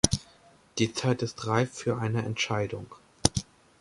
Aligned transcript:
Die 0.79 0.95
Zeit 0.95 1.21
ist 1.21 1.45
reif 1.45 1.71
für 1.71 1.97
eine 1.99 2.23
Entscheidung. 2.25 2.87